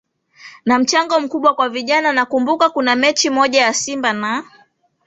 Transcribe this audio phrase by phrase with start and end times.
[0.65, 4.43] na mchango mkubwa kwa vijana Nakumbuka kuna mechi moja ya Simba na